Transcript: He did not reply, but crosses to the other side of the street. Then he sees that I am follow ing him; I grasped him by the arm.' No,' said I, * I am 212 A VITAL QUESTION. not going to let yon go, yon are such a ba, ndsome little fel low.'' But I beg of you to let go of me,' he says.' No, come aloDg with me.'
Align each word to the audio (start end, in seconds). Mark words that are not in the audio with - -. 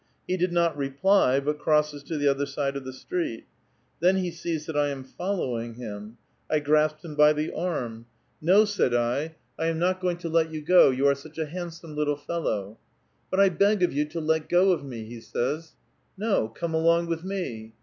He 0.27 0.35
did 0.35 0.51
not 0.51 0.75
reply, 0.75 1.39
but 1.39 1.59
crosses 1.59 2.01
to 2.05 2.17
the 2.17 2.27
other 2.27 2.47
side 2.47 2.75
of 2.75 2.85
the 2.85 2.91
street. 2.91 3.45
Then 3.99 4.15
he 4.15 4.31
sees 4.31 4.65
that 4.65 4.75
I 4.75 4.87
am 4.87 5.03
follow 5.03 5.59
ing 5.61 5.75
him; 5.75 6.17
I 6.49 6.57
grasped 6.57 7.05
him 7.05 7.13
by 7.13 7.33
the 7.33 7.53
arm.' 7.53 8.07
No,' 8.51 8.65
said 8.65 8.95
I, 8.95 9.35
* 9.41 9.59
I 9.59 9.67
am 9.67 9.75
212 9.75 9.75
A 9.75 9.75
VITAL 9.75 9.79
QUESTION. 9.79 9.79
not 9.79 10.01
going 10.01 10.17
to 10.17 10.29
let 10.29 10.53
yon 10.53 10.63
go, 10.63 10.89
yon 10.89 11.05
are 11.11 11.13
such 11.15 11.37
a 11.37 11.45
ba, 11.45 11.51
ndsome 11.51 11.95
little 11.95 12.17
fel 12.17 12.41
low.'' 12.41 12.77
But 13.29 13.41
I 13.41 13.49
beg 13.49 13.83
of 13.83 13.93
you 13.93 14.05
to 14.05 14.19
let 14.19 14.49
go 14.49 14.71
of 14.71 14.83
me,' 14.83 15.05
he 15.05 15.21
says.' 15.21 15.73
No, 16.17 16.47
come 16.47 16.71
aloDg 16.71 17.07
with 17.07 17.23
me.' 17.23 17.73